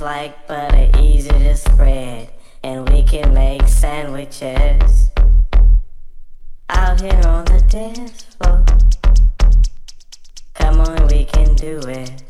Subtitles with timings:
[0.00, 2.30] like butter, easy to spread.
[2.62, 5.10] And we can make sandwiches
[6.68, 8.64] out here on the dance floor.
[10.54, 12.27] Come on, we can do it.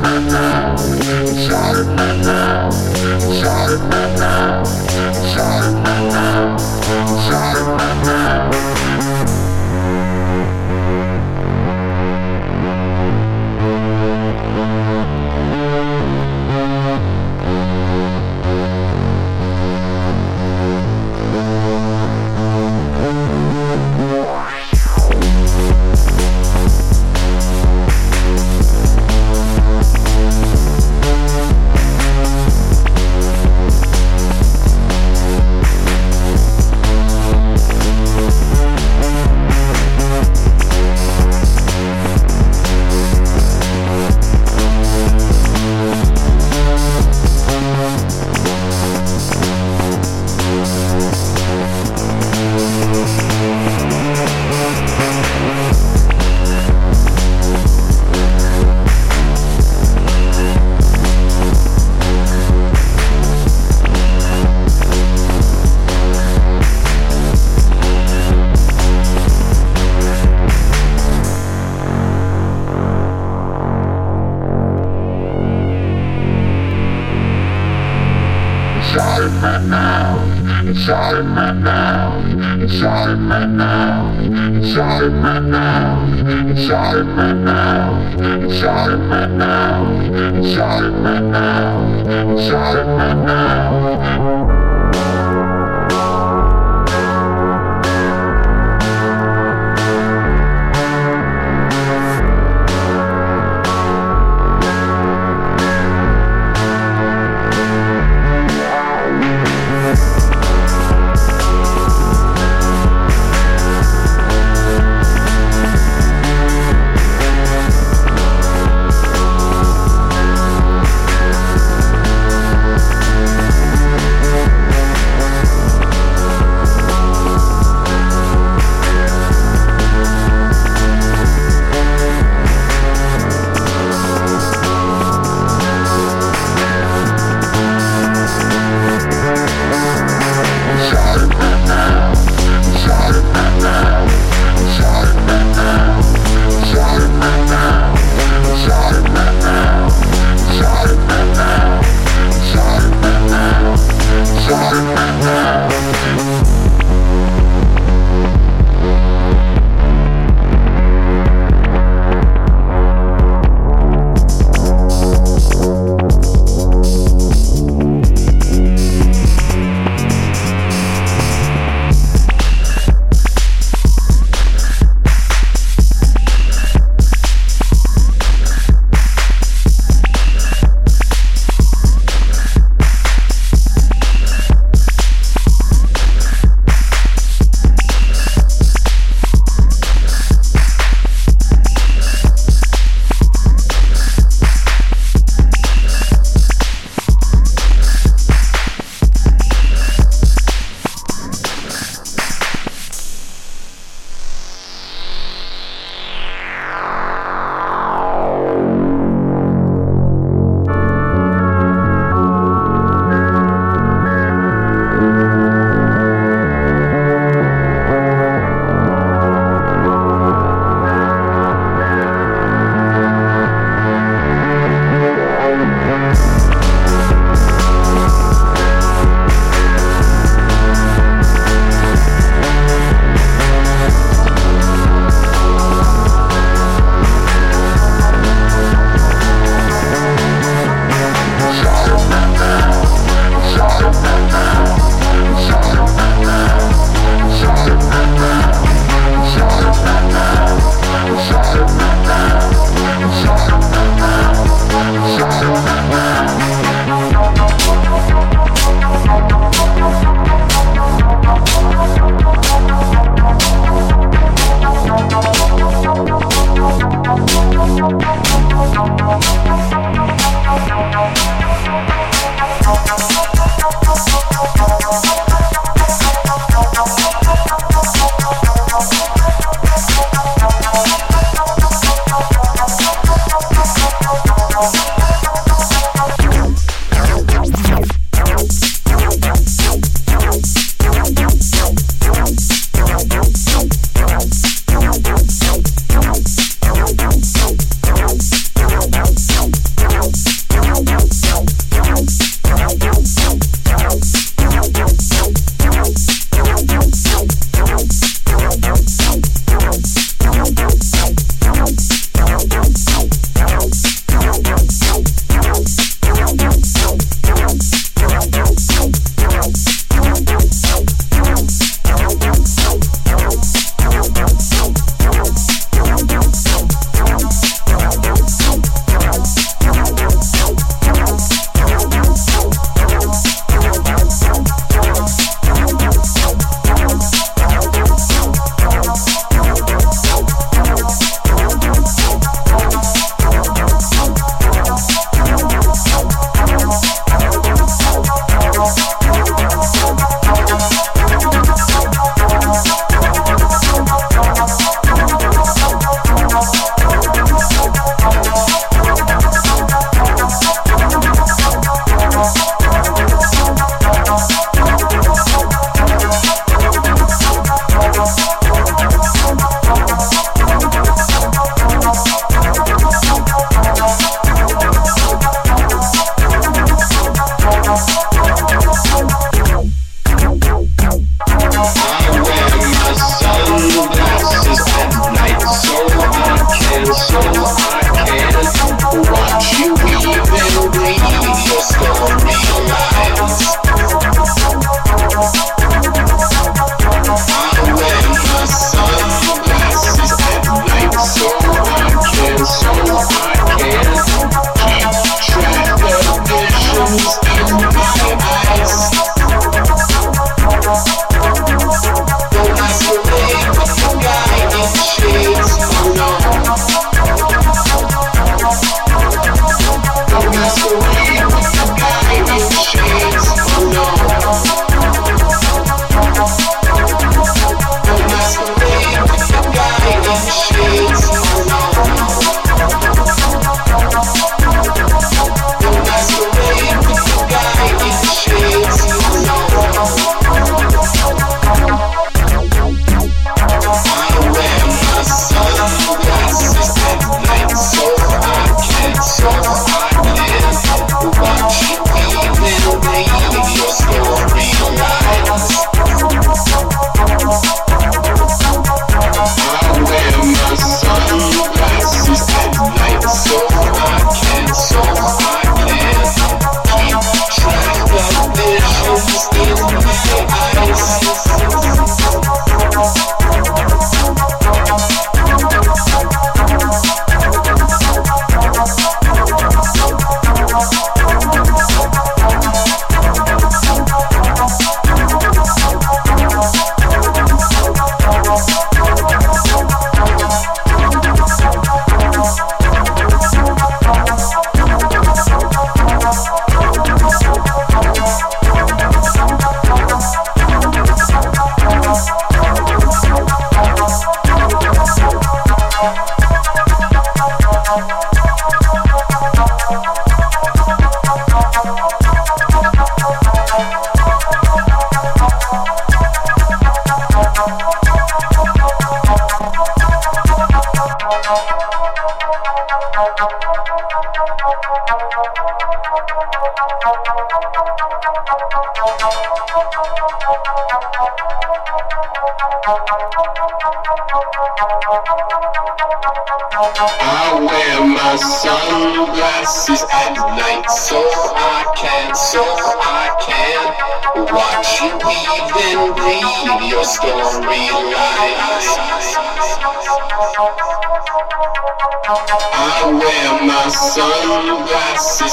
[0.00, 0.30] Thank
[4.18, 4.47] now.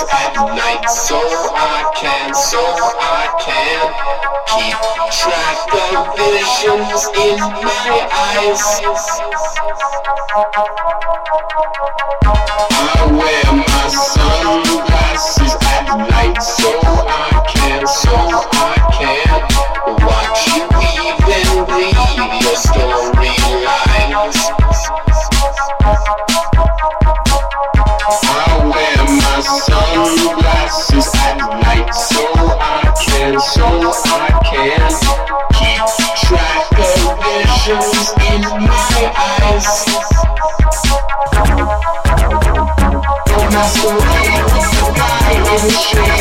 [0.02, 3.80] at night so I can, so I can
[4.52, 4.78] keep
[5.12, 5.58] track
[5.94, 8.64] of visions in my eyes.
[12.72, 14.65] I wear my sunglasses.
[33.68, 34.92] I can
[35.58, 35.82] keep
[36.22, 36.94] track of
[37.26, 39.70] visions in my eyes.
[43.76, 46.15] The guy in the.